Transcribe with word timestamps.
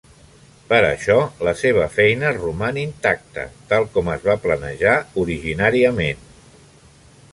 Per 0.69 0.77
això, 0.85 1.17
la 1.47 1.53
seva 1.59 1.83
feina 1.97 2.31
roman 2.37 2.79
intacta 2.85 3.45
tal 3.75 3.85
com 3.99 4.09
es 4.15 4.27
va 4.31 4.39
planejar 4.47 4.97
originàriament. 5.25 6.27